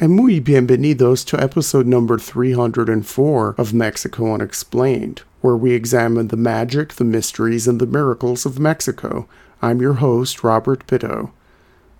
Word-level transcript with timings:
and 0.00 0.10
muy 0.10 0.40
bienvenidos 0.40 1.24
to 1.24 1.40
episode 1.40 1.86
number 1.86 2.18
304 2.18 3.54
of 3.56 3.72
Mexico 3.72 4.34
Unexplained, 4.34 5.22
where 5.40 5.56
we 5.56 5.72
examine 5.72 6.28
the 6.28 6.36
magic, 6.36 6.94
the 6.94 7.04
mysteries, 7.04 7.68
and 7.68 7.80
the 7.80 7.86
miracles 7.86 8.44
of 8.44 8.58
Mexico. 8.58 9.28
I'm 9.62 9.80
your 9.80 9.94
host, 9.94 10.42
Robert 10.42 10.84
Bitto. 10.88 11.30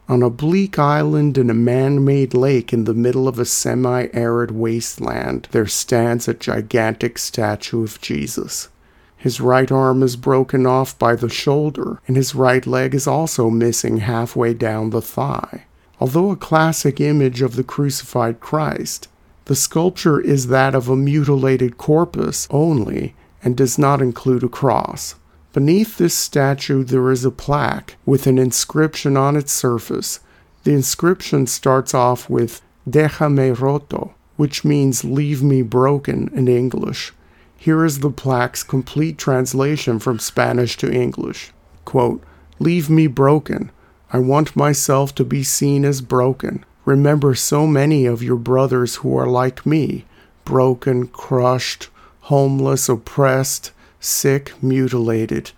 On 0.09 0.25
a 0.25 0.29
bleak 0.29 0.77
island 0.77 1.39
in 1.39 1.49
a 1.49 1.55
man 1.55 2.05
made 2.05 2.35
lake 2.35 2.73
in 2.73 2.83
the 2.83 2.95
middle 2.95 3.29
of 3.29 3.39
a 3.39 3.45
semi 3.45 4.09
arid 4.13 4.51
wasteland, 4.51 5.47
there 5.53 5.69
stands 5.69 6.27
a 6.27 6.35
gigantic 6.35 7.17
statue 7.17 7.85
of 7.85 8.01
Jesus. 8.01 8.71
His 9.17 9.41
right 9.41 9.71
arm 9.71 10.03
is 10.03 10.17
broken 10.17 10.67
off 10.67 10.99
by 10.99 11.15
the 11.15 11.29
shoulder, 11.29 12.01
and 12.09 12.17
his 12.17 12.35
right 12.35 12.67
leg 12.67 12.93
is 12.93 13.07
also 13.07 13.51
missing 13.51 13.99
halfway 13.99 14.53
down 14.53 14.91
the 14.91 15.01
thigh. 15.01 15.67
Although 16.01 16.31
a 16.31 16.37
classic 16.37 17.01
image 17.01 17.43
of 17.43 17.57
the 17.57 17.65
crucified 17.65 18.41
Christ, 18.41 19.09
the 19.47 19.55
sculpture 19.55 20.21
is 20.21 20.49
that 20.49 20.75
of 20.75 20.89
a 20.89 20.97
mutilated 20.97 21.77
corpus 21.77 22.49
only 22.51 23.15
and 23.43 23.57
does 23.57 23.79
not 23.79 24.01
include 24.01 24.43
a 24.43 24.49
cross. 24.49 25.15
Beneath 25.53 25.99
this 25.99 26.15
statue, 26.15 26.83
there 26.83 27.13
is 27.13 27.25
a 27.25 27.31
plaque 27.31 27.97
with 28.05 28.27
an 28.27 28.39
inscription 28.39 29.17
on 29.17 29.37
its 29.37 29.53
surface. 29.53 30.21
The 30.65 30.73
inscription 30.73 31.47
starts 31.47 31.95
off 31.95 32.29
with 32.29 32.61
Déjame 32.89 33.59
roto, 33.61 34.15
which 34.37 34.65
means 34.65 35.05
leave 35.05 35.43
me 35.43 35.63
broken 35.63 36.29
in 36.35 36.49
English. 36.49 37.13
Here 37.57 37.85
is 37.85 38.01
the 38.01 38.11
plaque's 38.11 38.63
complete 38.63 39.17
translation 39.17 39.99
from 39.99 40.19
Spanish 40.19 40.77
to 40.79 40.93
English. 40.93 41.53
Quote, 41.85 42.23
Leave 42.59 42.91
me 42.91 43.07
broken. 43.07 43.71
I 44.13 44.19
want 44.19 44.55
myself 44.57 45.15
to 45.17 45.25
be 45.25 45.43
seen 45.43 45.85
as 45.85 46.01
broken. 46.01 46.65
Remember 46.85 47.35
so 47.35 47.67
many 47.67 48.07
of 48.07 48.23
your 48.23 48.37
brothers 48.37 48.97
who 48.97 49.17
are 49.17 49.27
like 49.27 49.65
me. 49.65 50.05
Broken, 50.45 51.09
crushed, 51.09 51.89
homeless, 52.23 52.89
oppressed, 52.89 53.73
sick, 54.01 54.53
mutilated, 54.63 55.53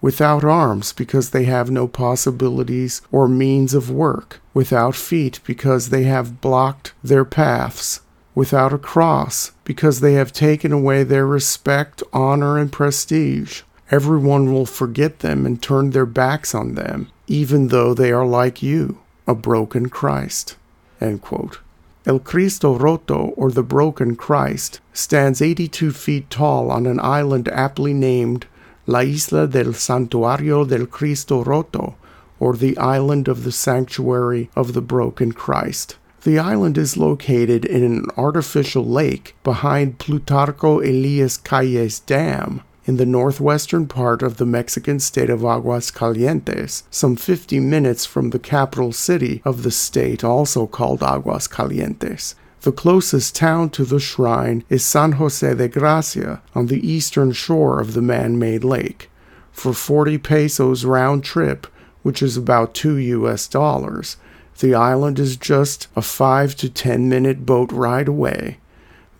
without 0.00 0.44
arms 0.44 0.92
because 0.92 1.30
they 1.30 1.44
have 1.44 1.70
no 1.70 1.86
possibilities 1.86 3.02
or 3.12 3.28
means 3.28 3.74
of 3.74 3.90
work, 3.90 4.40
without 4.54 4.94
feet 4.94 5.40
because 5.44 5.90
they 5.90 6.04
have 6.04 6.40
blocked 6.40 6.94
their 7.04 7.24
paths, 7.24 8.00
without 8.34 8.72
a 8.72 8.78
cross 8.78 9.52
because 9.64 10.00
they 10.00 10.14
have 10.14 10.32
taken 10.32 10.72
away 10.72 11.02
their 11.02 11.26
respect, 11.26 12.02
honor, 12.12 12.58
and 12.58 12.72
prestige. 12.72 13.62
Everyone 13.90 14.52
will 14.52 14.66
forget 14.66 15.18
them 15.18 15.44
and 15.44 15.60
turn 15.60 15.90
their 15.90 16.06
backs 16.06 16.54
on 16.54 16.74
them, 16.74 17.08
even 17.30 17.68
though 17.68 17.94
they 17.94 18.10
are 18.10 18.26
like 18.26 18.60
you, 18.60 18.98
a 19.24 19.34
broken 19.36 19.88
Christ. 19.88 20.56
El 21.00 22.18
Cristo 22.18 22.76
Roto, 22.76 23.32
or 23.36 23.52
the 23.52 23.62
Broken 23.62 24.16
Christ, 24.16 24.80
stands 24.92 25.40
82 25.40 25.92
feet 25.92 26.28
tall 26.28 26.72
on 26.72 26.86
an 26.86 26.98
island 26.98 27.46
aptly 27.48 27.94
named 27.94 28.46
La 28.88 29.00
Isla 29.00 29.46
del 29.46 29.74
Santuario 29.74 30.68
del 30.68 30.86
Cristo 30.86 31.44
Roto, 31.44 31.94
or 32.40 32.56
the 32.56 32.76
Island 32.78 33.28
of 33.28 33.44
the 33.44 33.52
Sanctuary 33.52 34.50
of 34.56 34.72
the 34.72 34.82
Broken 34.82 35.30
Christ. 35.30 35.98
The 36.24 36.40
island 36.40 36.76
is 36.76 36.96
located 36.96 37.64
in 37.64 37.84
an 37.84 38.06
artificial 38.16 38.84
lake 38.84 39.36
behind 39.44 39.98
Plutarco 39.98 40.80
Elias 40.80 41.36
Calles 41.36 42.00
Dam 42.00 42.62
in 42.90 42.96
the 42.96 43.06
northwestern 43.06 43.86
part 43.86 44.20
of 44.20 44.38
the 44.38 44.44
Mexican 44.44 44.98
state 44.98 45.30
of 45.30 45.42
Aguascalientes, 45.42 46.82
some 46.90 47.14
50 47.14 47.60
minutes 47.60 48.04
from 48.04 48.30
the 48.30 48.38
capital 48.40 48.90
city 48.90 49.40
of 49.44 49.62
the 49.62 49.70
state, 49.70 50.24
also 50.24 50.66
called 50.66 50.98
Aguascalientes. 50.98 52.34
The 52.62 52.72
closest 52.72 53.36
town 53.36 53.70
to 53.70 53.84
the 53.84 54.00
shrine 54.00 54.64
is 54.68 54.84
San 54.84 55.12
Jose 55.12 55.54
de 55.54 55.68
Gracia 55.68 56.42
on 56.52 56.66
the 56.66 56.84
eastern 56.84 57.30
shore 57.30 57.78
of 57.80 57.94
the 57.94 58.02
man 58.02 58.40
made 58.40 58.64
lake. 58.64 59.08
For 59.52 59.72
40 59.72 60.18
pesos 60.18 60.84
round 60.84 61.22
trip, 61.22 61.68
which 62.02 62.20
is 62.20 62.36
about 62.36 62.74
2 62.74 62.96
US 62.96 63.46
dollars, 63.46 64.16
the 64.58 64.74
island 64.74 65.20
is 65.20 65.36
just 65.36 65.86
a 65.94 66.02
5 66.02 66.56
to 66.56 66.68
10 66.68 67.08
minute 67.08 67.46
boat 67.46 67.70
ride 67.70 68.08
away. 68.08 68.58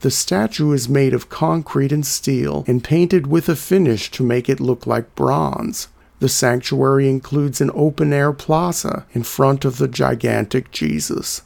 The 0.00 0.10
statue 0.10 0.72
is 0.72 0.88
made 0.88 1.12
of 1.12 1.28
concrete 1.28 1.92
and 1.92 2.06
steel 2.06 2.64
and 2.66 2.82
painted 2.82 3.26
with 3.26 3.50
a 3.50 3.56
finish 3.56 4.10
to 4.12 4.24
make 4.24 4.48
it 4.48 4.58
look 4.58 4.86
like 4.86 5.14
bronze. 5.14 5.88
The 6.20 6.28
sanctuary 6.28 7.08
includes 7.08 7.60
an 7.60 7.70
open 7.74 8.12
air 8.12 8.32
plaza 8.32 9.04
in 9.12 9.24
front 9.24 9.64
of 9.64 9.76
the 9.76 9.88
gigantic 9.88 10.70
Jesus. 10.70 11.42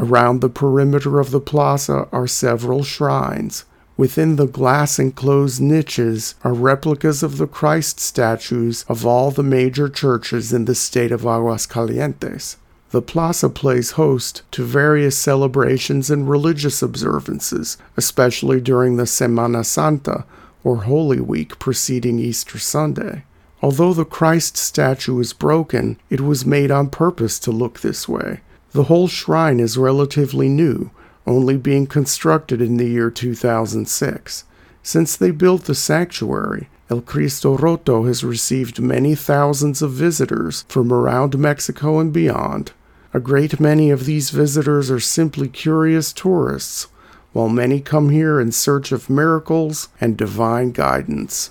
Around 0.00 0.40
the 0.40 0.48
perimeter 0.48 1.20
of 1.20 1.30
the 1.30 1.40
plaza 1.40 2.08
are 2.10 2.26
several 2.26 2.82
shrines. 2.82 3.64
Within 3.96 4.36
the 4.36 4.46
glass 4.46 4.98
enclosed 5.00 5.60
niches 5.60 6.36
are 6.44 6.54
replicas 6.54 7.24
of 7.24 7.38
the 7.38 7.48
Christ 7.48 7.98
statues 7.98 8.84
of 8.88 9.04
all 9.06 9.32
the 9.32 9.42
major 9.42 9.88
churches 9.88 10.52
in 10.52 10.64
the 10.64 10.74
state 10.74 11.10
of 11.10 11.22
Aguascalientes. 11.22 12.56
The 12.90 13.02
plaza 13.02 13.50
plays 13.50 13.92
host 13.92 14.42
to 14.52 14.64
various 14.64 15.16
celebrations 15.16 16.10
and 16.10 16.28
religious 16.28 16.80
observances, 16.80 17.76
especially 17.98 18.62
during 18.62 18.96
the 18.96 19.04
Semana 19.04 19.62
Santa, 19.64 20.24
or 20.64 20.84
Holy 20.84 21.20
Week 21.20 21.58
preceding 21.58 22.18
Easter 22.18 22.58
Sunday. 22.58 23.24
Although 23.60 23.92
the 23.92 24.06
Christ 24.06 24.56
statue 24.56 25.18
is 25.20 25.34
broken, 25.34 25.98
it 26.08 26.22
was 26.22 26.46
made 26.46 26.70
on 26.70 26.88
purpose 26.88 27.38
to 27.40 27.50
look 27.50 27.80
this 27.80 28.08
way. 28.08 28.40
The 28.72 28.84
whole 28.84 29.08
shrine 29.08 29.60
is 29.60 29.76
relatively 29.76 30.48
new, 30.48 30.90
only 31.26 31.58
being 31.58 31.86
constructed 31.86 32.62
in 32.62 32.78
the 32.78 32.88
year 32.88 33.10
2006. 33.10 34.44
Since 34.82 35.16
they 35.16 35.30
built 35.30 35.64
the 35.64 35.74
sanctuary, 35.74 36.70
El 36.88 37.02
Cristo 37.02 37.58
Roto 37.58 38.04
has 38.04 38.24
received 38.24 38.80
many 38.80 39.14
thousands 39.14 39.82
of 39.82 39.92
visitors 39.92 40.64
from 40.68 40.90
around 40.90 41.38
Mexico 41.38 41.98
and 41.98 42.14
beyond. 42.14 42.72
A 43.18 43.20
great 43.20 43.58
many 43.58 43.90
of 43.90 44.04
these 44.04 44.30
visitors 44.30 44.92
are 44.92 45.00
simply 45.00 45.48
curious 45.48 46.12
tourists, 46.12 46.86
while 47.32 47.48
many 47.48 47.80
come 47.80 48.10
here 48.10 48.38
in 48.38 48.52
search 48.52 48.92
of 48.92 49.10
miracles 49.10 49.88
and 50.00 50.16
divine 50.16 50.70
guidance. 50.70 51.50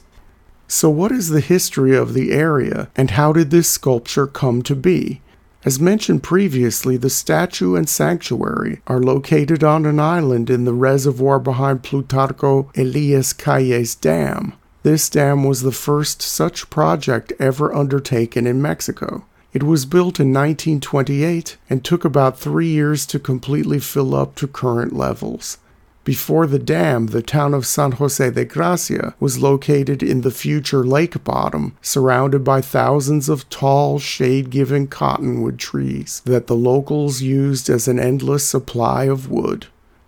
So, 0.69 0.89
what 0.89 1.11
is 1.11 1.27
the 1.27 1.41
history 1.41 1.93
of 1.93 2.13
the 2.13 2.31
area, 2.31 2.87
and 2.95 3.11
how 3.11 3.33
did 3.33 3.51
this 3.51 3.67
sculpture 3.67 4.27
come 4.27 4.61
to 4.61 4.77
be? 4.77 5.19
As 5.65 5.77
mentioned 5.77 6.23
previously, 6.23 6.95
the 6.95 7.09
statue 7.09 7.75
and 7.75 7.89
sanctuary 7.89 8.79
are 8.87 9.01
located 9.01 9.61
on 9.61 9.85
an 9.85 9.99
island 9.99 10.49
in 10.49 10.63
the 10.63 10.73
reservoir 10.73 11.37
behind 11.37 11.83
Plutarco 11.83 12.69
Elias 12.77 13.33
Calles 13.33 13.93
Dam. 13.93 14.53
This 14.83 15.09
dam 15.09 15.43
was 15.43 15.63
the 15.63 15.73
first 15.73 16.21
such 16.21 16.69
project 16.69 17.33
ever 17.39 17.75
undertaken 17.75 18.47
in 18.47 18.61
Mexico. 18.61 19.25
It 19.57 19.63
was 19.63 19.87
built 19.87 20.19
in 20.19 20.31
1928 20.31 21.57
and 21.67 21.83
took 21.83 22.05
about 22.05 22.37
three 22.37 22.67
years 22.67 23.07
to 23.07 23.17
completely 23.17 23.79
fill 23.79 24.13
up 24.13 24.35
to 24.35 24.45
current 24.45 24.93
levels. 24.93 25.57
Before 26.03 26.45
the 26.45 26.59
dam, 26.59 27.07
the 27.07 27.23
town 27.23 27.55
of 27.55 27.65
San 27.65 27.93
Jose 27.93 28.29
de 28.29 28.45
Gracia 28.45 29.15
was 29.19 29.41
located 29.41 30.03
in 30.03 30.21
the 30.21 30.29
future 30.29 30.85
lake 30.85 31.23
bottom, 31.23 31.75
surrounded 31.81 32.43
by 32.43 32.61
thousands 32.61 33.29
of 33.29 33.49
tall, 33.49 33.97
shade 33.97 34.51
giving 34.51 34.85
cottonwood 34.85 35.57
trees 35.57 36.21
that 36.25 36.45
the 36.45 36.55
locals 36.55 37.23
used 37.23 37.67
as 37.67 37.87
an 37.87 37.97
endless 37.97 38.45
supply 38.45 39.05
of 39.05 39.31
wood. 39.31 39.65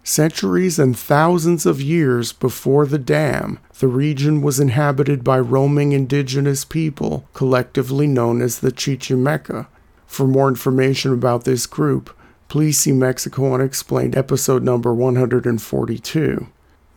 Centuries 0.10 0.80
and 0.80 0.98
thousands 0.98 1.68
of 1.68 1.84
years 1.84 2.34
before 2.34 2.88
the 2.88 2.98
dam, 2.98 3.60
the 3.78 3.88
region 3.88 4.42
was 4.42 4.60
inhabited 4.60 5.24
by 5.24 5.40
roaming 5.40 5.92
indigenous 5.92 6.66
people, 6.66 7.30
collectively 7.36 8.08
known 8.08 8.42
as 8.42 8.58
the 8.58 8.72
Chichimeca. 8.72 9.68
For 10.08 10.26
more 10.26 10.48
information 10.48 11.14
about 11.14 11.44
this 11.44 11.68
group, 11.68 12.10
please 12.48 12.80
see 12.80 12.92
Mexico 12.92 13.54
Unexplained 13.54 14.18
episode 14.18 14.64
number 14.64 14.96
142. 14.96 16.48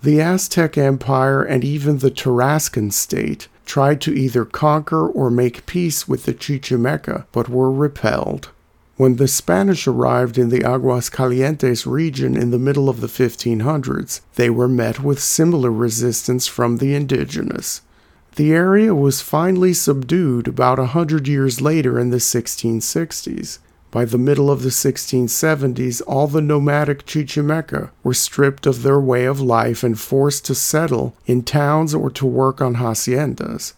The 0.03 0.21
Aztec 0.23 0.79
Empire 0.79 1.43
and 1.43 1.63
even 1.63 1.99
the 1.99 2.11
Tarascan 2.11 2.95
state 2.95 3.47
tried 3.67 4.01
to 4.01 4.15
either 4.15 4.47
conquer 4.47 5.07
or 5.07 5.31
make 5.31 5.67
peace 5.67 6.09
with 6.09 6.25
the 6.25 6.33
Chichimeca, 6.33 7.27
but 7.31 7.51
were 7.51 7.71
repelled. 7.71 8.49
When 9.03 9.17
the 9.17 9.27
Spanish 9.27 9.89
arrived 9.89 10.39
in 10.39 10.51
the 10.51 10.61
Aguascalientes 10.61 11.91
region 11.91 12.37
in 12.37 12.53
the 12.53 12.57
middle 12.57 12.89
of 12.89 13.01
the 13.01 13.09
1500s, 13.09 14.21
they 14.37 14.49
were 14.49 14.69
met 14.69 15.03
with 15.03 15.19
similar 15.19 15.73
resistance 15.73 16.47
from 16.47 16.77
the 16.77 16.95
indigenous. 16.95 17.81
The 18.37 18.53
area 18.53 18.95
was 18.95 19.21
finally 19.21 19.73
subdued 19.73 20.47
about 20.47 20.79
a 20.79 20.95
hundred 20.95 21.27
years 21.27 21.61
later 21.61 21.99
in 21.99 22.11
the 22.11 22.19
1660s. 22.19 23.59
By 23.91 24.05
the 24.05 24.19
middle 24.19 24.53
of 24.53 24.63
the 24.63 24.69
1670s, 24.69 26.01
all 26.07 26.29
the 26.29 26.41
nomadic 26.41 27.05
Chichimeca 27.05 27.91
were 28.05 28.15
stripped 28.15 28.67
of 28.67 28.85
their 28.85 29.01
way 29.01 29.25
of 29.25 29.41
life 29.41 29.83
and 29.83 29.99
forced 29.99 30.45
to 30.45 30.55
settle 30.55 31.17
in 31.27 31.43
towns 31.43 31.93
or 31.93 32.09
to 32.11 32.25
work 32.25 32.61
on 32.61 32.77
haciendas. 32.77 33.73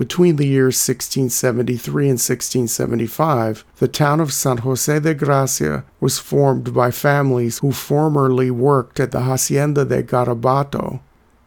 Between 0.00 0.36
the 0.36 0.46
years 0.46 0.76
1673 0.76 2.04
and 2.04 2.12
1675, 2.12 3.66
the 3.80 3.86
town 3.86 4.18
of 4.18 4.32
San 4.32 4.56
Jose 4.56 4.98
de 4.98 5.12
Gracia 5.12 5.84
was 6.00 6.18
formed 6.18 6.72
by 6.72 6.90
families 6.90 7.58
who 7.58 7.70
formerly 7.70 8.50
worked 8.50 8.98
at 8.98 9.10
the 9.10 9.24
Hacienda 9.24 9.84
de 9.84 10.02
Garabato. 10.02 11.00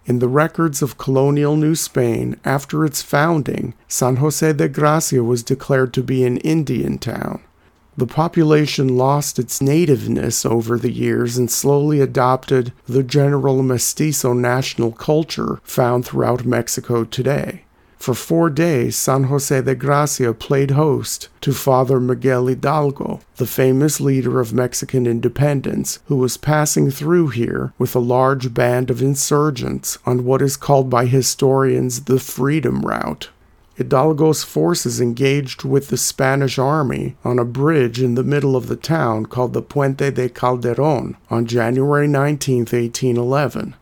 In 0.05 0.19
the 0.19 0.27
records 0.27 0.83
of 0.83 0.99
colonial 0.99 1.55
New 1.55 1.73
Spain, 1.73 2.39
after 2.45 2.85
its 2.85 3.01
founding, 3.01 3.73
San 3.87 4.17
Jose 4.17 4.53
de 4.53 4.69
Gracia 4.69 5.23
was 5.23 5.41
declared 5.41 5.91
to 5.95 6.03
be 6.03 6.23
an 6.23 6.37
Indian 6.37 6.99
town. 6.99 7.41
The 7.97 8.05
population 8.05 8.95
lost 8.95 9.39
its 9.39 9.61
nativeness 9.61 10.45
over 10.45 10.77
the 10.77 10.91
years 10.91 11.39
and 11.39 11.49
slowly 11.49 12.01
adopted 12.01 12.71
the 12.85 13.01
general 13.01 13.63
mestizo 13.63 14.33
national 14.33 14.91
culture 14.91 15.59
found 15.63 16.05
throughout 16.05 16.45
Mexico 16.45 17.03
today. 17.03 17.63
For 18.03 18.13
four 18.13 18.49
days, 18.49 18.97
San 18.97 19.23
Jose 19.31 19.61
de 19.61 19.75
Gracia 19.75 20.33
played 20.33 20.71
host 20.71 21.29
to 21.39 21.53
Father 21.53 22.01
Miguel 22.01 22.47
Hidalgo, 22.47 23.21
the 23.37 23.47
famous 23.47 24.01
leader 24.01 24.41
of 24.41 24.51
Mexican 24.51 25.07
independence, 25.07 25.99
who 26.07 26.17
was 26.17 26.35
passing 26.35 26.91
through 26.91 27.29
here 27.29 27.71
with 27.77 27.95
a 27.95 27.99
large 27.99 28.53
band 28.53 28.89
of 28.89 29.01
insurgents 29.01 29.97
on 30.05 30.25
what 30.25 30.41
is 30.41 30.57
called 30.57 30.89
by 30.89 31.05
historians 31.05 32.01
the 32.01 32.19
Freedom 32.19 32.81
Route. 32.81 33.29
Hidalgo's 33.77 34.43
forces 34.43 34.99
engaged 34.99 35.63
with 35.63 35.87
the 35.87 35.95
Spanish 35.95 36.59
army 36.59 37.15
on 37.23 37.39
a 37.39 37.45
bridge 37.45 38.01
in 38.01 38.15
the 38.15 38.21
middle 38.21 38.57
of 38.57 38.67
the 38.67 38.75
town 38.75 39.27
called 39.27 39.53
the 39.53 39.61
Puente 39.61 40.11
de 40.11 40.27
Calderon 40.27 41.15
on 41.29 41.45
January 41.45 42.09
19, 42.09 42.65
1811. 42.65 43.75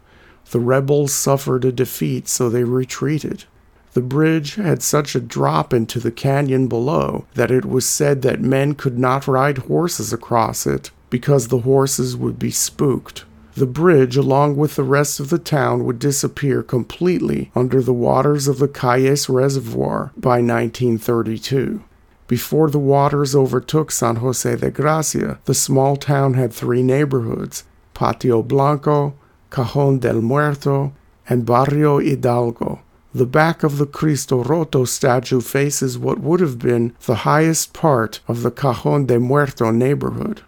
The 0.52 0.60
rebels 0.60 1.12
suffered 1.12 1.66
a 1.66 1.72
defeat, 1.72 2.28
so 2.28 2.52
they 2.52 2.64
retreated. 2.64 3.46
The 3.94 4.02
bridge 4.02 4.56
had 4.56 4.82
such 4.82 5.16
a 5.16 5.20
drop 5.20 5.74
into 5.74 6.00
the 6.00 6.12
canyon 6.12 6.68
below 6.68 7.26
that 7.34 7.52
it 7.52 7.66
was 7.66 7.86
said 7.86 8.22
that 8.22 8.40
men 8.40 8.74
could 8.74 8.98
not 8.98 9.28
ride 9.28 9.58
horses 9.60 10.14
across 10.14 10.66
it 10.66 10.92
because 11.10 11.48
the 11.48 11.60
horses 11.60 12.16
would 12.16 12.40
be 12.40 12.52
spooked. 12.52 13.26
The 13.56 13.68
bridge, 13.68 14.16
along 14.16 14.56
with 14.56 14.76
the 14.76 14.84
rest 14.84 15.20
of 15.20 15.30
the 15.30 15.38
town, 15.38 15.84
would 15.84 16.00
disappear 16.00 16.64
completely 16.64 17.52
under 17.54 17.82
the 17.82 17.94
waters 17.94 18.48
of 18.48 18.60
the 18.60 18.70
Calles 18.70 19.28
Reservoir 19.28 20.14
by 20.16 20.42
1932. 20.42 21.84
Before 22.30 22.70
the 22.70 22.80
waters 22.80 23.36
overtook 23.36 23.92
San 23.92 24.16
Jose 24.18 24.56
de 24.56 24.72
Gracia, 24.72 25.40
the 25.44 25.54
small 25.54 25.98
town 25.98 26.36
had 26.36 26.54
three 26.54 26.82
neighborhoods 26.82 27.66
Patio 27.94 28.42
Blanco, 28.42 29.16
Cajon 29.50 30.00
del 30.00 30.22
Muerto, 30.22 30.94
and 31.28 31.46
Barrio 31.46 32.00
Hidalgo. 32.00 32.80
The 33.14 33.26
back 33.26 33.64
of 33.64 33.78
the 33.78 33.86
Cristo 33.86 34.42
Roto 34.42 34.86
statue 34.86 35.42
faces 35.42 35.98
what 35.98 36.20
would 36.20 36.40
have 36.40 36.58
been 36.58 36.94
the 37.06 37.28
highest 37.28 37.74
part 37.74 38.22
of 38.26 38.42
the 38.42 38.52
Cajon 38.52 39.06
de 39.06 39.20
Muerto 39.20 39.70
neighborhood. 39.70 40.44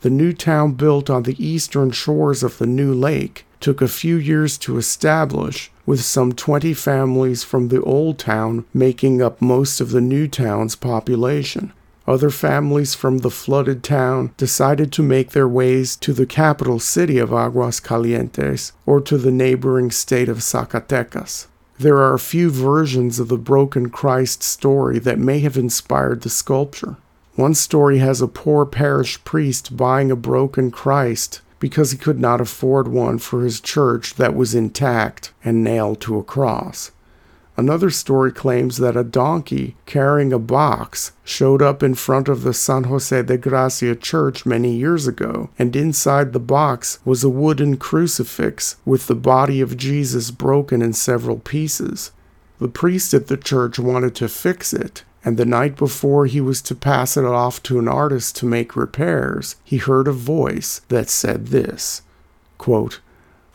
The 0.00 0.10
new 0.10 0.32
town 0.32 0.72
built 0.72 1.08
on 1.08 1.22
the 1.22 1.42
eastern 1.42 1.92
shores 1.92 2.42
of 2.42 2.58
the 2.58 2.66
new 2.66 2.92
lake 2.92 3.46
took 3.60 3.80
a 3.80 3.86
few 3.88 4.16
years 4.16 4.58
to 4.58 4.76
establish, 4.76 5.70
with 5.86 6.02
some 6.02 6.32
20 6.32 6.74
families 6.74 7.44
from 7.44 7.68
the 7.68 7.80
old 7.82 8.18
town 8.18 8.64
making 8.74 9.22
up 9.22 9.40
most 9.40 9.80
of 9.80 9.90
the 9.90 10.00
new 10.00 10.26
town's 10.26 10.74
population. 10.74 11.72
Other 12.06 12.28
families 12.28 12.94
from 12.94 13.18
the 13.18 13.30
flooded 13.30 13.82
town 13.84 14.34
decided 14.36 14.92
to 14.92 15.02
make 15.02 15.30
their 15.30 15.48
ways 15.48 15.96
to 15.96 16.12
the 16.12 16.26
capital 16.26 16.80
city 16.80 17.18
of 17.18 17.30
Aguascalientes 17.30 18.72
or 18.84 19.00
to 19.00 19.16
the 19.16 19.32
neighboring 19.32 19.90
state 19.90 20.28
of 20.28 20.38
Zacatecas. 20.38 21.46
There 21.78 21.98
are 21.98 22.14
a 22.14 22.20
few 22.20 22.50
versions 22.50 23.18
of 23.18 23.28
the 23.28 23.36
broken 23.36 23.90
Christ 23.90 24.42
story 24.42 25.00
that 25.00 25.18
may 25.18 25.40
have 25.40 25.56
inspired 25.56 26.20
the 26.20 26.30
sculpture. 26.30 26.96
One 27.34 27.54
story 27.54 27.98
has 27.98 28.22
a 28.22 28.28
poor 28.28 28.64
parish 28.64 29.22
priest 29.24 29.76
buying 29.76 30.12
a 30.12 30.16
broken 30.16 30.70
Christ 30.70 31.40
because 31.58 31.90
he 31.90 31.98
could 31.98 32.20
not 32.20 32.40
afford 32.40 32.86
one 32.86 33.18
for 33.18 33.42
his 33.42 33.60
church 33.60 34.14
that 34.14 34.36
was 34.36 34.54
intact 34.54 35.32
and 35.42 35.64
nailed 35.64 36.00
to 36.02 36.16
a 36.16 36.22
cross. 36.22 36.92
Another 37.56 37.88
story 37.88 38.32
claims 38.32 38.78
that 38.78 38.96
a 38.96 39.04
donkey 39.04 39.76
carrying 39.86 40.32
a 40.32 40.40
box 40.40 41.12
showed 41.22 41.62
up 41.62 41.84
in 41.84 41.94
front 41.94 42.28
of 42.28 42.42
the 42.42 42.52
San 42.52 42.84
Jose 42.84 43.22
de 43.22 43.38
Gracia 43.38 43.94
church 43.94 44.44
many 44.44 44.74
years 44.74 45.06
ago, 45.06 45.50
and 45.56 45.76
inside 45.76 46.32
the 46.32 46.40
box 46.40 46.98
was 47.04 47.22
a 47.22 47.28
wooden 47.28 47.76
crucifix 47.76 48.76
with 48.84 49.06
the 49.06 49.14
body 49.14 49.60
of 49.60 49.76
Jesus 49.76 50.32
broken 50.32 50.82
in 50.82 50.92
several 50.92 51.38
pieces. 51.38 52.10
The 52.58 52.68
priest 52.68 53.14
at 53.14 53.28
the 53.28 53.36
church 53.36 53.78
wanted 53.78 54.16
to 54.16 54.28
fix 54.28 54.72
it, 54.72 55.04
and 55.24 55.36
the 55.36 55.46
night 55.46 55.76
before 55.76 56.26
he 56.26 56.40
was 56.40 56.60
to 56.62 56.74
pass 56.74 57.16
it 57.16 57.24
off 57.24 57.62
to 57.64 57.78
an 57.78 57.86
artist 57.86 58.34
to 58.36 58.46
make 58.46 58.74
repairs, 58.74 59.54
he 59.62 59.76
heard 59.76 60.08
a 60.08 60.12
voice 60.12 60.80
that 60.88 61.08
said 61.08 61.46
this 61.48 62.02
quote, 62.58 63.00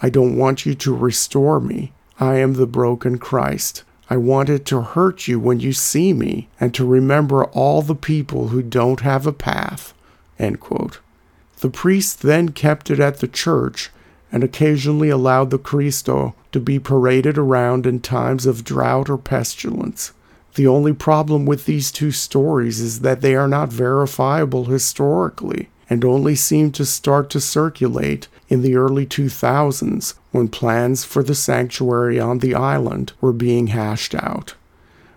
I 0.02 0.10
don't 0.10 0.38
want 0.38 0.66
you 0.66 0.74
to 0.76 0.96
restore 0.96 1.60
me. 1.60 1.92
I 2.18 2.36
am 2.36 2.54
the 2.54 2.68
broken 2.68 3.18
Christ. 3.18 3.84
I 4.10 4.18
want 4.18 4.50
it 4.50 4.66
to 4.68 4.82
hurt 4.82 5.28
you 5.28 5.40
when 5.40 5.60
you 5.60 5.72
see 5.72 6.14
me 6.14 6.50
and 6.60 6.74
to 6.74 6.86
remember 6.86 7.46
all 7.46 7.82
the 7.82 7.96
people 7.96 8.48
who 8.48 8.64
don't 8.64 9.02
have 9.02 9.28
a 9.28 9.34
path. 9.34 9.94
The 10.40 11.70
priest 11.70 12.22
then 12.22 12.50
kept 12.50 12.90
it 12.90 13.00
at 13.00 13.20
the 13.20 13.28
church 13.28 13.92
and 14.32 14.44
occasionally 14.44 15.10
allowed 15.10 15.52
the 15.52 15.58
Cristo 15.58 16.34
to 16.52 16.60
be 16.60 16.80
paraded 16.80 17.38
around 17.38 17.86
in 17.86 18.00
times 18.00 18.46
of 18.46 18.64
drought 18.64 19.10
or 19.10 19.18
pestilence. 19.18 20.14
The 20.56 20.68
only 20.68 20.94
problem 20.94 21.46
with 21.46 21.66
these 21.66 21.92
two 21.92 22.12
stories 22.12 22.80
is 22.80 23.02
that 23.02 23.22
they 23.22 23.36
are 23.36 23.48
not 23.48 23.72
verifiable 23.72 24.66
historically 24.66 25.70
and 25.90 26.06
only 26.06 26.36
seemed 26.36 26.76
to 26.76 26.86
start 26.86 27.30
to 27.32 27.40
circulate 27.40 28.28
in 28.48 28.62
the 28.62 28.76
early 28.76 29.06
2000s 29.06 30.14
when 30.32 30.48
plans 30.48 31.04
for 31.04 31.24
the 31.24 31.36
sanctuary 31.36 32.20
on 32.20 32.40
the 32.40 32.54
island 32.54 33.14
were 33.20 33.34
being 33.34 33.68
hashed 33.68 34.14
out. 34.14 34.54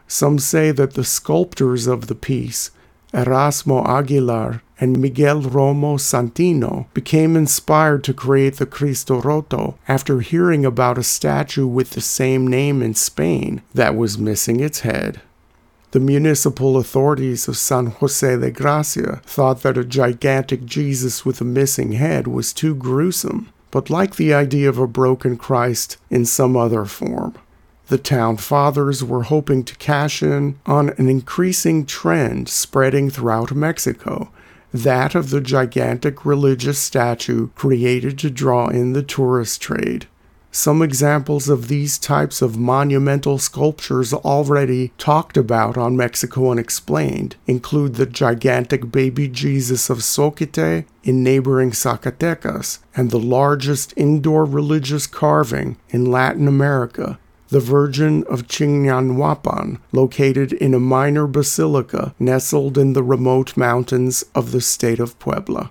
Some 0.06 0.38
say 0.38 0.72
that 0.72 0.94
the 0.94 1.04
sculptors 1.04 1.86
of 1.86 2.06
the 2.06 2.14
piece, 2.14 2.70
Erasmo 3.12 3.86
Aguilar 3.86 4.62
and 4.78 4.98
Miguel 4.98 5.42
Romo 5.42 5.98
Santino, 5.98 6.86
became 6.92 7.36
inspired 7.36 8.02
to 8.04 8.14
create 8.14 8.56
the 8.56 8.66
Cristo 8.66 9.20
Roto 9.20 9.78
after 9.86 10.20
hearing 10.20 10.64
about 10.64 10.98
a 10.98 11.02
statue 11.02 11.66
with 11.66 11.90
the 11.90 12.00
same 12.00 12.46
name 12.46 12.82
in 12.82 12.94
Spain 12.94 13.62
that 13.74 13.94
was 13.94 14.18
missing 14.18 14.60
its 14.60 14.80
head. 14.80 15.20
The 15.92 16.00
municipal 16.00 16.78
authorities 16.78 17.48
of 17.48 17.58
San 17.58 17.88
Jose 17.88 18.36
de 18.38 18.50
Gracia 18.50 19.20
thought 19.26 19.60
that 19.60 19.76
a 19.76 19.84
gigantic 19.84 20.64
Jesus 20.64 21.26
with 21.26 21.42
a 21.42 21.44
missing 21.44 21.92
head 21.92 22.26
was 22.26 22.54
too 22.54 22.74
gruesome, 22.74 23.50
but 23.70 23.90
liked 23.90 24.16
the 24.16 24.32
idea 24.32 24.70
of 24.70 24.78
a 24.78 24.86
broken 24.86 25.36
Christ 25.36 25.98
in 26.08 26.24
some 26.24 26.56
other 26.56 26.86
form. 26.86 27.34
The 27.88 27.98
town 27.98 28.38
fathers 28.38 29.04
were 29.04 29.24
hoping 29.24 29.64
to 29.64 29.76
cash 29.76 30.22
in 30.22 30.58
on 30.64 30.94
an 30.96 31.10
increasing 31.10 31.84
trend 31.84 32.48
spreading 32.48 33.10
throughout 33.10 33.54
Mexico, 33.54 34.30
that 34.72 35.14
of 35.14 35.28
the 35.28 35.42
gigantic 35.42 36.24
religious 36.24 36.78
statue 36.78 37.48
created 37.48 38.18
to 38.20 38.30
draw 38.30 38.68
in 38.68 38.94
the 38.94 39.02
tourist 39.02 39.60
trade. 39.60 40.06
Some 40.54 40.82
examples 40.82 41.48
of 41.48 41.68
these 41.68 41.98
types 41.98 42.42
of 42.42 42.58
monumental 42.58 43.38
sculptures 43.38 44.12
already 44.12 44.92
talked 44.98 45.38
about 45.38 45.78
on 45.78 45.96
Mexico 45.96 46.50
Unexplained 46.50 47.36
include 47.46 47.94
the 47.94 48.04
gigantic 48.04 48.92
baby 48.92 49.28
Jesus 49.28 49.88
of 49.88 50.02
Soquete 50.02 50.84
in 51.04 51.22
neighboring 51.22 51.70
Zacatecas 51.70 52.80
and 52.94 53.10
the 53.10 53.18
largest 53.18 53.94
indoor 53.96 54.44
religious 54.44 55.06
carving 55.06 55.78
in 55.88 56.04
Latin 56.04 56.46
America, 56.46 57.18
the 57.48 57.58
Virgin 57.58 58.22
of 58.24 58.46
Chignahuapan, 58.46 59.78
located 59.90 60.52
in 60.52 60.74
a 60.74 60.78
minor 60.78 61.26
basilica 61.26 62.14
nestled 62.18 62.76
in 62.76 62.92
the 62.92 63.02
remote 63.02 63.56
mountains 63.56 64.22
of 64.34 64.52
the 64.52 64.60
state 64.60 65.00
of 65.00 65.18
Puebla. 65.18 65.70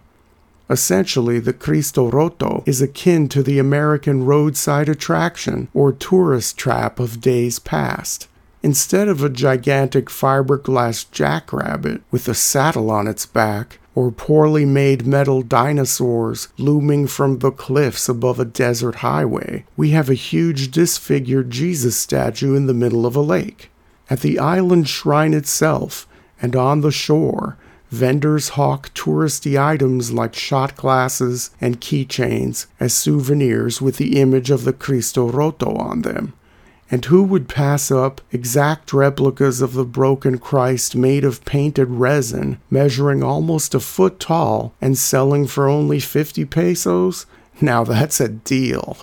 Essentially, 0.72 1.38
the 1.40 1.52
Cristo 1.52 2.10
Roto 2.10 2.64
is 2.66 2.82
akin 2.82 3.28
to 3.28 3.44
the 3.44 3.60
American 3.60 4.26
roadside 4.26 4.88
attraction 4.88 5.68
or 5.74 5.92
tourist 5.92 6.58
trap 6.58 6.98
of 6.98 7.20
days 7.20 7.60
past. 7.60 8.30
Instead 8.64 9.10
of 9.10 9.22
a 9.22 9.30
gigantic 9.30 10.06
fiberglass 10.06 11.12
jackrabbit 11.12 12.02
with 12.10 12.30
a 12.30 12.34
saddle 12.34 12.90
on 12.90 13.06
its 13.06 13.26
back, 13.26 13.80
or 13.96 14.12
poorly 14.12 14.64
made 14.64 15.06
metal 15.06 15.42
dinosaurs 15.42 16.48
looming 16.58 17.06
from 17.06 17.40
the 17.40 17.52
cliffs 17.52 18.08
above 18.08 18.40
a 18.40 18.46
desert 18.46 18.96
highway. 18.96 19.66
We 19.76 19.90
have 19.90 20.10
a 20.10 20.14
huge 20.14 20.72
disfigured 20.72 21.50
Jesus 21.50 21.98
statue 21.98 22.56
in 22.56 22.68
the 22.68 22.74
middle 22.74 23.06
of 23.06 23.18
a 23.18 23.22
lake. 23.22 23.70
At 24.10 24.22
the 24.22 24.40
island 24.40 24.88
shrine 24.88 25.34
itself 25.34 26.08
and 26.42 26.56
on 26.56 26.80
the 26.80 26.92
shore, 26.92 27.58
vendors 27.92 28.50
hawk 28.50 28.92
touristy 28.94 29.62
items 29.62 30.14
like 30.14 30.34
shot 30.34 30.76
glasses 30.78 31.52
and 31.60 31.82
keychains 31.82 32.66
as 32.80 32.94
souvenirs 32.94 33.82
with 33.82 33.98
the 33.98 34.20
image 34.20 34.50
of 34.50 34.64
the 34.64 34.74
Cristo 34.74 35.30
Roto 35.30 35.76
on 35.76 36.02
them. 36.02 36.34
And 36.90 37.06
who 37.06 37.24
would 37.24 37.48
pass 37.48 37.92
up 37.92 38.20
exact 38.32 38.92
replicas 38.92 39.62
of 39.62 39.74
the 39.74 39.86
broken 39.86 40.38
Christ 40.40 40.96
made 40.96 41.24
of 41.24 41.46
painted 41.46 41.90
resin, 41.90 42.60
measuring 42.70 43.24
almost 43.24 43.76
a 43.76 43.80
foot 43.80 44.20
tall 44.20 44.74
and 44.82 44.98
selling 44.98 45.48
for 45.48 45.70
only 45.70 46.00
50 46.00 46.46
pesos? 46.46 47.26
Now 47.62 47.84
that's 47.84 48.20
a 48.20 48.28
deal. 48.28 48.98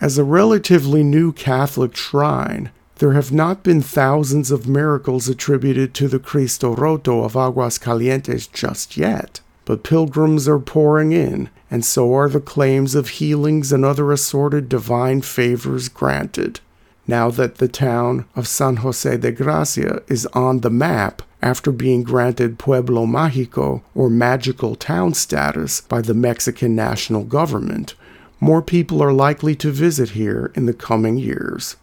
As 0.00 0.16
a 0.16 0.22
relatively 0.22 1.02
new 1.02 1.32
Catholic 1.32 1.96
shrine, 1.96 2.70
there 2.98 3.12
have 3.12 3.32
not 3.32 3.62
been 3.62 3.80
thousands 3.80 4.50
of 4.50 4.68
miracles 4.68 5.28
attributed 5.28 5.94
to 5.94 6.08
the 6.08 6.18
Cristo 6.18 6.74
Roto 6.74 7.24
of 7.24 7.34
Aguascalientes 7.34 8.52
just 8.52 8.96
yet. 8.96 9.40
But 9.64 9.82
pilgrims 9.82 10.48
are 10.48 10.58
pouring 10.58 11.12
in, 11.12 11.50
and 11.70 11.84
so 11.84 12.14
are 12.14 12.28
the 12.28 12.40
claims 12.40 12.94
of 12.94 13.08
healings 13.08 13.72
and 13.72 13.84
other 13.84 14.10
assorted 14.12 14.68
divine 14.68 15.20
favors 15.22 15.88
granted 15.88 16.60
now 17.08 17.30
that 17.30 17.56
the 17.56 17.66
town 17.66 18.26
of 18.36 18.46
San 18.46 18.76
Jose 18.76 19.16
de 19.16 19.32
Gracia 19.32 20.02
is 20.08 20.26
on 20.26 20.60
the 20.60 20.70
map 20.70 21.22
after 21.40 21.72
being 21.72 22.02
granted 22.02 22.58
Pueblo 22.58 23.06
Mágico 23.06 23.82
or 23.94 24.10
magical 24.10 24.74
town 24.76 25.14
status 25.14 25.80
by 25.80 26.02
the 26.02 26.14
Mexican 26.14 26.76
national 26.76 27.24
government, 27.24 27.94
more 28.40 28.60
people 28.60 29.02
are 29.02 29.12
likely 29.12 29.56
to 29.56 29.70
visit 29.70 30.10
here 30.10 30.52
in 30.54 30.66
the 30.66 30.74
coming 30.74 31.16
years. 31.16 31.76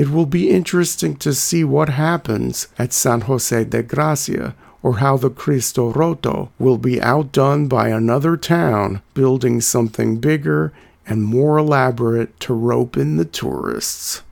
It 0.00 0.08
will 0.08 0.24
be 0.24 0.48
interesting 0.48 1.14
to 1.16 1.34
see 1.34 1.62
what 1.62 1.90
happens 1.90 2.68
at 2.78 2.94
San 2.94 3.20
Jose 3.20 3.64
de 3.64 3.82
Gracia 3.82 4.54
or 4.82 4.96
how 4.96 5.18
the 5.18 5.28
Cristo 5.28 5.92
Roto 5.92 6.50
will 6.58 6.78
be 6.78 7.02
outdone 7.02 7.68
by 7.68 7.88
another 7.88 8.38
town 8.38 9.02
building 9.12 9.60
something 9.60 10.16
bigger 10.16 10.72
and 11.06 11.22
more 11.22 11.58
elaborate 11.58 12.40
to 12.40 12.54
rope 12.54 12.96
in 12.96 13.18
the 13.18 13.26
tourists. 13.26 14.22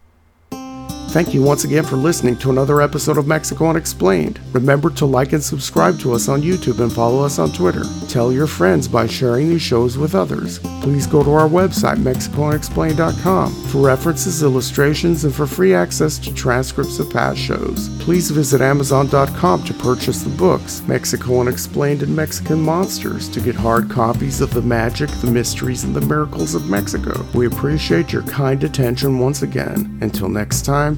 Thank 1.09 1.33
you 1.33 1.43
once 1.43 1.65
again 1.65 1.85
for 1.85 1.97
listening 1.97 2.37
to 2.37 2.51
another 2.51 2.83
episode 2.83 3.17
of 3.17 3.27
Mexico 3.27 3.71
Unexplained. 3.71 4.39
Remember 4.53 4.91
to 4.91 5.07
like 5.07 5.33
and 5.33 5.43
subscribe 5.43 5.99
to 6.01 6.13
us 6.13 6.29
on 6.29 6.43
YouTube 6.43 6.81
and 6.81 6.93
follow 6.93 7.25
us 7.25 7.39
on 7.39 7.51
Twitter. 7.51 7.85
Tell 8.09 8.31
your 8.31 8.47
friends 8.47 8.87
by 8.87 9.07
sharing 9.07 9.49
these 9.49 9.63
shows 9.63 9.97
with 9.97 10.15
others. 10.15 10.59
Please 10.83 11.07
go 11.07 11.25
to 11.25 11.33
our 11.33 11.49
website, 11.49 11.97
MexicoUnexplained.com, 11.97 13.55
for 13.69 13.79
references, 13.79 14.43
illustrations, 14.43 15.25
and 15.25 15.35
for 15.35 15.47
free 15.47 15.75
access 15.75 16.19
to 16.19 16.35
transcripts 16.35 16.99
of 16.99 17.09
past 17.09 17.39
shows. 17.39 17.89
Please 18.01 18.31
visit 18.31 18.61
Amazon.com 18.61 19.65
to 19.65 19.75
purchase 19.75 20.23
the 20.23 20.37
books 20.37 20.83
Mexico 20.83 21.41
Unexplained 21.41 22.03
and 22.03 22.15
Mexican 22.15 22.61
Monsters 22.61 23.31
to 23.31 23.41
get 23.41 23.55
hard 23.55 23.89
copies 23.89 24.43
of 24.43 24.53
the 24.53 24.63
magic, 24.63 25.09
the 25.23 25.31
mysteries, 25.31 25.85
and 25.85 25.97
the 25.97 26.03
miracles 26.03 26.55
of 26.55 26.69
Mexico. 26.69 27.25
We 27.33 27.47
appreciate 27.47 28.13
your 28.13 28.23
kind 28.25 28.63
attention 28.63 29.19
once 29.19 29.41
again. 29.41 29.99
Until 30.03 30.29
next 30.29 30.67
time, 30.67 30.98